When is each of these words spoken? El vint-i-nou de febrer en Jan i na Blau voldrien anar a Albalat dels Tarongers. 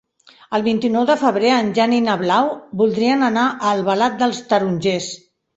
El 0.57 0.63
vint-i-nou 0.67 1.03
de 1.09 1.17
febrer 1.23 1.51
en 1.57 1.69
Jan 1.79 1.93
i 1.97 2.01
na 2.07 2.17
Blau 2.23 2.49
voldrien 2.81 3.29
anar 3.31 3.47
a 3.53 3.75
Albalat 3.77 4.21
dels 4.25 4.45
Tarongers. 4.55 5.13